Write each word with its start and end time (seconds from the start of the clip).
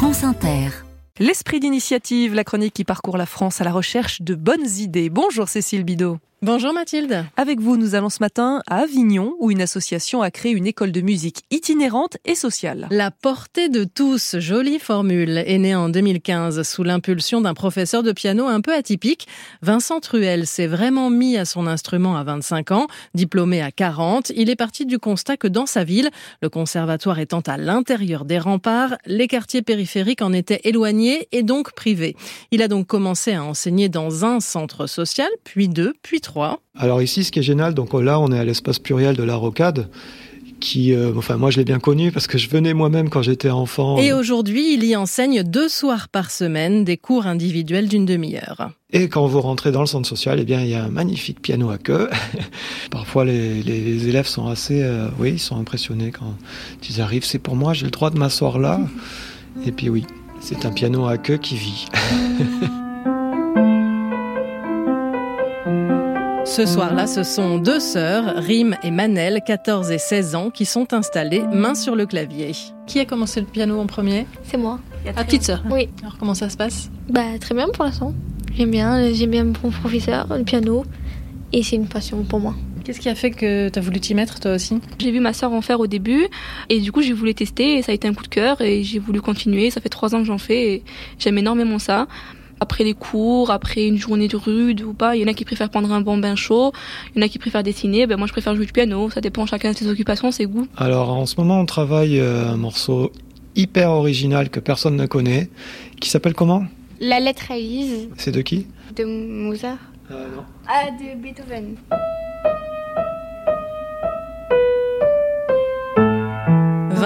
France 0.00 0.24
Inter. 0.24 0.70
L'esprit 1.18 1.60
d'initiative, 1.60 2.34
la 2.34 2.42
chronique 2.42 2.72
qui 2.72 2.84
parcourt 2.84 3.18
la 3.18 3.26
France 3.26 3.60
à 3.60 3.64
la 3.64 3.70
recherche 3.70 4.22
de 4.22 4.34
bonnes 4.34 4.66
idées. 4.78 5.10
Bonjour 5.10 5.46
Cécile 5.46 5.84
Bidot. 5.84 6.16
Bonjour 6.42 6.72
Mathilde. 6.72 7.26
Avec 7.36 7.60
vous, 7.60 7.76
nous 7.76 7.94
allons 7.94 8.08
ce 8.08 8.16
matin 8.20 8.62
à 8.66 8.76
Avignon, 8.76 9.34
où 9.40 9.50
une 9.50 9.60
association 9.60 10.22
a 10.22 10.30
créé 10.30 10.52
une 10.52 10.66
école 10.66 10.90
de 10.90 11.02
musique 11.02 11.42
itinérante 11.50 12.16
et 12.24 12.34
sociale. 12.34 12.88
La 12.90 13.10
portée 13.10 13.68
de 13.68 13.84
tous, 13.84 14.36
jolie 14.38 14.78
formule, 14.78 15.36
est 15.36 15.58
née 15.58 15.74
en 15.74 15.90
2015 15.90 16.62
sous 16.62 16.82
l'impulsion 16.82 17.42
d'un 17.42 17.52
professeur 17.52 18.02
de 18.02 18.12
piano 18.12 18.46
un 18.46 18.62
peu 18.62 18.72
atypique. 18.72 19.28
Vincent 19.60 20.00
Truel 20.00 20.46
s'est 20.46 20.66
vraiment 20.66 21.10
mis 21.10 21.36
à 21.36 21.44
son 21.44 21.66
instrument 21.66 22.16
à 22.16 22.24
25 22.24 22.70
ans, 22.70 22.86
diplômé 23.12 23.60
à 23.60 23.70
40. 23.70 24.32
Il 24.34 24.48
est 24.48 24.56
parti 24.56 24.86
du 24.86 24.98
constat 24.98 25.36
que 25.36 25.46
dans 25.46 25.66
sa 25.66 25.84
ville, 25.84 26.08
le 26.40 26.48
conservatoire 26.48 27.18
étant 27.18 27.40
à 27.40 27.58
l'intérieur 27.58 28.24
des 28.24 28.38
remparts, 28.38 28.96
les 29.04 29.28
quartiers 29.28 29.60
périphériques 29.60 30.22
en 30.22 30.32
étaient 30.32 30.62
éloignés 30.64 31.28
et 31.32 31.42
donc 31.42 31.72
privés. 31.72 32.16
Il 32.50 32.62
a 32.62 32.68
donc 32.68 32.86
commencé 32.86 33.34
à 33.34 33.44
enseigner 33.44 33.90
dans 33.90 34.24
un 34.24 34.40
centre 34.40 34.86
social, 34.86 35.28
puis 35.44 35.68
deux, 35.68 35.92
puis 36.00 36.22
trois 36.22 36.29
alors 36.78 37.02
ici, 37.02 37.24
ce 37.24 37.32
qui 37.32 37.40
est 37.40 37.42
génial, 37.42 37.74
donc 37.74 37.92
là, 37.94 38.18
on 38.20 38.32
est 38.32 38.38
à 38.38 38.44
l'espace 38.44 38.78
pluriel 38.78 39.16
de 39.16 39.22
la 39.22 39.36
Rocade 39.36 39.88
qui, 40.60 40.92
euh, 40.92 41.12
enfin 41.16 41.36
moi 41.36 41.50
je 41.50 41.56
l'ai 41.56 41.64
bien 41.64 41.80
connu 41.80 42.12
parce 42.12 42.26
que 42.26 42.38
je 42.38 42.48
venais 42.48 42.74
moi-même 42.74 43.08
quand 43.08 43.22
j'étais 43.22 43.50
enfant. 43.50 43.96
Et 43.98 44.12
aujourd'hui, 44.12 44.74
il 44.74 44.84
y 44.84 44.94
enseigne 44.94 45.42
deux 45.42 45.68
soirs 45.68 46.08
par 46.08 46.30
semaine 46.30 46.84
des 46.84 46.96
cours 46.96 47.26
individuels 47.26 47.88
d'une 47.88 48.04
demi-heure. 48.04 48.70
Et 48.92 49.08
quand 49.08 49.26
vous 49.26 49.40
rentrez 49.40 49.72
dans 49.72 49.80
le 49.80 49.86
centre 49.86 50.08
social, 50.08 50.38
eh 50.38 50.44
bien 50.44 50.60
il 50.60 50.68
y 50.68 50.74
a 50.74 50.84
un 50.84 50.90
magnifique 50.90 51.40
piano 51.40 51.70
à 51.70 51.78
queue. 51.78 52.08
Parfois 52.90 53.24
les, 53.24 53.62
les, 53.62 54.08
élèves 54.08 54.26
sont 54.26 54.46
assez, 54.48 54.82
euh, 54.82 55.08
oui, 55.18 55.30
ils 55.32 55.40
sont 55.40 55.58
impressionnés 55.58 56.12
quand 56.12 56.34
ils 56.88 57.00
arrivent. 57.00 57.24
C'est 57.24 57.38
pour 57.38 57.56
moi, 57.56 57.72
j'ai 57.72 57.86
le 57.86 57.90
droit 57.90 58.10
de 58.10 58.18
m'asseoir 58.18 58.58
là. 58.58 58.80
Et 59.64 59.72
puis 59.72 59.88
oui, 59.88 60.04
c'est 60.40 60.66
un 60.66 60.72
piano 60.72 61.06
à 61.06 61.16
queue 61.16 61.38
qui 61.38 61.56
vit. 61.56 61.86
Ce 66.44 66.66
soir-là, 66.66 67.06
ce 67.06 67.22
sont 67.22 67.58
deux 67.58 67.80
sœurs, 67.80 68.34
Rim 68.36 68.76
et 68.82 68.90
Manel, 68.90 69.40
14 69.46 69.90
et 69.90 69.98
16 69.98 70.34
ans, 70.34 70.50
qui 70.50 70.64
sont 70.64 70.92
installées 70.92 71.42
main 71.52 71.74
sur 71.74 71.94
le 71.94 72.06
clavier. 72.06 72.52
Qui 72.86 72.98
a 72.98 73.04
commencé 73.04 73.40
le 73.40 73.46
piano 73.46 73.78
en 73.78 73.86
premier 73.86 74.26
C'est 74.42 74.56
moi. 74.56 74.80
Ah, 75.16 75.24
petite 75.24 75.44
sœur 75.44 75.62
Oui. 75.70 75.88
Alors 76.02 76.16
comment 76.18 76.34
ça 76.34 76.48
se 76.48 76.56
passe? 76.56 76.90
Bah 77.08 77.38
très 77.40 77.54
bien 77.54 77.68
pour 77.68 77.84
l'instant. 77.84 78.14
J'aime 78.54 78.70
bien, 78.70 79.12
j'aime 79.12 79.30
bien 79.30 79.44
mon 79.44 79.70
professeur, 79.70 80.26
le 80.36 80.44
piano, 80.44 80.84
et 81.52 81.62
c'est 81.62 81.76
une 81.76 81.86
passion 81.86 82.24
pour 82.24 82.40
moi. 82.40 82.54
Qu'est-ce 82.84 83.00
qui 83.00 83.08
a 83.08 83.14
fait 83.14 83.30
que 83.30 83.68
tu 83.68 83.78
as 83.78 83.82
voulu 83.82 84.00
t'y 84.00 84.14
mettre 84.14 84.40
toi 84.40 84.54
aussi? 84.54 84.80
J'ai 84.98 85.12
vu 85.12 85.20
ma 85.20 85.32
sœur 85.32 85.52
en 85.52 85.60
faire 85.60 85.78
au 85.80 85.86
début 85.86 86.26
et 86.68 86.80
du 86.80 86.90
coup 86.90 87.02
j'ai 87.02 87.12
voulu 87.12 87.34
tester 87.34 87.76
et 87.76 87.82
ça 87.82 87.92
a 87.92 87.94
été 87.94 88.08
un 88.08 88.14
coup 88.14 88.24
de 88.24 88.28
cœur 88.28 88.60
et 88.62 88.82
j'ai 88.82 88.98
voulu 88.98 89.20
continuer. 89.20 89.70
Ça 89.70 89.80
fait 89.80 89.90
trois 89.90 90.14
ans 90.14 90.18
que 90.20 90.24
j'en 90.24 90.38
fais 90.38 90.72
et 90.72 90.84
j'aime 91.18 91.38
énormément 91.38 91.78
ça 91.78 92.08
après 92.60 92.84
les 92.84 92.94
cours, 92.94 93.50
après 93.50 93.86
une 93.86 93.96
journée 93.96 94.28
de 94.28 94.36
rude 94.36 94.82
ou 94.82 94.92
pas. 94.92 95.16
Il 95.16 95.22
y 95.22 95.24
en 95.24 95.28
a 95.28 95.34
qui 95.34 95.44
préfèrent 95.44 95.70
prendre 95.70 95.90
un 95.92 96.00
bon 96.00 96.18
bain 96.18 96.36
chaud, 96.36 96.72
il 97.14 97.18
y 97.18 97.24
en 97.24 97.26
a 97.26 97.28
qui 97.28 97.38
préfèrent 97.38 97.62
dessiner. 97.62 98.06
Ben 98.06 98.16
moi, 98.16 98.26
je 98.26 98.32
préfère 98.32 98.54
jouer 98.54 98.66
du 98.66 98.72
piano. 98.72 99.10
Ça 99.10 99.20
dépend 99.20 99.46
chacun 99.46 99.72
de 99.72 99.76
ses 99.76 99.88
occupations, 99.88 100.30
ses 100.30 100.46
goûts. 100.46 100.66
Alors, 100.76 101.10
en 101.10 101.26
ce 101.26 101.36
moment, 101.38 101.58
on 101.58 101.66
travaille 101.66 102.20
euh, 102.20 102.50
un 102.50 102.56
morceau 102.56 103.12
hyper 103.56 103.90
original 103.90 104.50
que 104.50 104.60
personne 104.60 104.96
ne 104.96 105.06
connaît, 105.06 105.50
qui 106.00 106.08
s'appelle 106.08 106.34
comment? 106.34 106.64
La 107.00 107.18
lettre 107.18 107.50
Élise. 107.50 108.08
C'est 108.16 108.32
de 108.32 108.42
qui? 108.42 108.66
De 108.94 109.04
Mozart. 109.04 109.78
Euh, 110.10 110.26
non. 110.36 110.42
Ah, 110.68 110.90
de 110.90 111.20
Beethoven. 111.20 111.76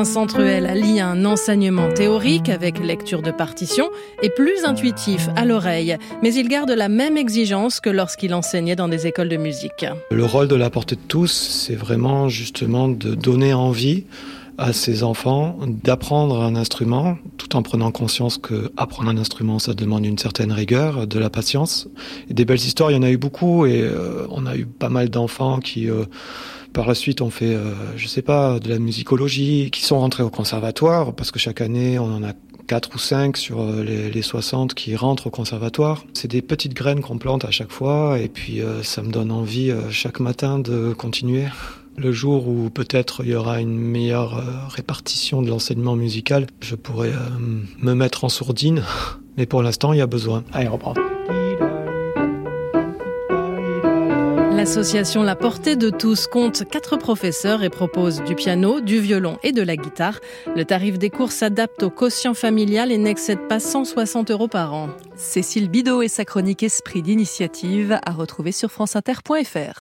Vincent 0.00 0.26
Truel 0.26 0.64
allie 0.64 0.98
un 0.98 1.26
enseignement 1.26 1.92
théorique 1.92 2.48
avec 2.48 2.78
lecture 2.78 3.20
de 3.20 3.30
partition 3.30 3.90
et 4.22 4.30
plus 4.30 4.64
intuitif 4.64 5.28
à 5.36 5.44
l'oreille, 5.44 5.98
mais 6.22 6.32
il 6.32 6.48
garde 6.48 6.70
la 6.70 6.88
même 6.88 7.18
exigence 7.18 7.80
que 7.80 7.90
lorsqu'il 7.90 8.32
enseignait 8.32 8.76
dans 8.76 8.88
des 8.88 9.06
écoles 9.06 9.28
de 9.28 9.36
musique. 9.36 9.84
Le 10.10 10.24
rôle 10.24 10.48
de 10.48 10.54
la 10.54 10.70
portée 10.70 10.96
de 10.96 11.02
tous, 11.06 11.30
c'est 11.30 11.74
vraiment 11.74 12.30
justement 12.30 12.88
de 12.88 13.14
donner 13.14 13.52
envie 13.52 14.04
à 14.56 14.72
ses 14.72 15.02
enfants 15.02 15.58
d'apprendre 15.66 16.40
un 16.40 16.56
instrument 16.56 17.18
tout 17.36 17.54
en 17.54 17.62
prenant 17.62 17.90
conscience 17.90 18.38
que 18.38 18.72
apprendre 18.78 19.10
un 19.10 19.18
instrument 19.18 19.58
ça 19.58 19.74
demande 19.74 20.06
une 20.06 20.18
certaine 20.18 20.52
rigueur, 20.52 21.06
de 21.06 21.18
la 21.18 21.28
patience. 21.28 21.88
Et 22.30 22.34
des 22.34 22.46
belles 22.46 22.58
histoires, 22.58 22.90
il 22.90 22.94
y 22.94 22.98
en 22.98 23.02
a 23.02 23.10
eu 23.10 23.18
beaucoup 23.18 23.66
et 23.66 23.82
euh, 23.82 24.26
on 24.30 24.46
a 24.46 24.56
eu 24.56 24.64
pas 24.64 24.88
mal 24.88 25.10
d'enfants 25.10 25.60
qui 25.60 25.90
euh, 25.90 26.04
par 26.72 26.86
la 26.86 26.94
suite, 26.94 27.20
on 27.20 27.30
fait, 27.30 27.54
euh, 27.54 27.74
je 27.96 28.06
sais 28.06 28.22
pas, 28.22 28.58
de 28.58 28.68
la 28.68 28.78
musicologie, 28.78 29.70
qui 29.70 29.82
sont 29.82 29.98
rentrés 29.98 30.22
au 30.22 30.30
conservatoire, 30.30 31.14
parce 31.14 31.30
que 31.30 31.38
chaque 31.38 31.60
année, 31.60 31.98
on 31.98 32.12
en 32.12 32.22
a 32.22 32.32
quatre 32.66 32.94
ou 32.94 32.98
cinq 32.98 33.36
sur 33.36 33.60
euh, 33.60 33.82
les, 33.82 34.10
les 34.10 34.22
60 34.22 34.74
qui 34.74 34.94
rentrent 34.94 35.26
au 35.26 35.30
conservatoire. 35.30 36.04
C'est 36.12 36.30
des 36.30 36.42
petites 36.42 36.74
graines 36.74 37.00
qu'on 37.00 37.18
plante 37.18 37.44
à 37.44 37.50
chaque 37.50 37.72
fois, 37.72 38.18
et 38.18 38.28
puis 38.28 38.60
euh, 38.60 38.82
ça 38.82 39.02
me 39.02 39.10
donne 39.10 39.32
envie 39.32 39.72
chaque 39.90 40.20
matin 40.20 40.58
de 40.58 40.92
continuer. 40.92 41.44
Le 41.96 42.12
jour 42.12 42.48
où 42.48 42.70
peut-être 42.70 43.22
il 43.24 43.30
y 43.30 43.34
aura 43.34 43.60
une 43.60 43.76
meilleure 43.76 44.70
répartition 44.70 45.42
de 45.42 45.50
l'enseignement 45.50 45.96
musical, 45.96 46.46
je 46.60 46.76
pourrais 46.76 47.12
me 47.78 47.94
mettre 47.94 48.24
en 48.24 48.28
sourdine, 48.28 48.84
mais 49.36 49.46
pour 49.46 49.62
l'instant, 49.62 49.92
il 49.92 49.98
y 49.98 50.02
a 50.02 50.06
besoin. 50.06 50.44
Allez, 50.52 50.68
reprends. 50.68 50.94
L'association 54.60 55.22
La 55.22 55.36
Portée 55.36 55.74
de 55.74 55.88
tous 55.88 56.26
compte 56.26 56.68
quatre 56.68 56.98
professeurs 56.98 57.62
et 57.62 57.70
propose 57.70 58.22
du 58.24 58.34
piano, 58.34 58.82
du 58.82 59.00
violon 59.00 59.38
et 59.42 59.52
de 59.52 59.62
la 59.62 59.74
guitare. 59.74 60.20
Le 60.54 60.66
tarif 60.66 60.98
des 60.98 61.08
cours 61.08 61.32
s'adapte 61.32 61.82
au 61.82 61.88
quotient 61.88 62.34
familial 62.34 62.92
et 62.92 62.98
n'excède 62.98 63.48
pas 63.48 63.58
160 63.58 64.30
euros 64.30 64.48
par 64.48 64.74
an. 64.74 64.90
Cécile 65.16 65.70
Bidot 65.70 66.02
et 66.02 66.08
sa 66.08 66.26
chronique 66.26 66.62
Esprit 66.62 67.00
d'initiative 67.00 67.98
à 68.04 68.10
retrouver 68.12 68.52
sur 68.52 68.70
franceinter.fr. 68.70 69.80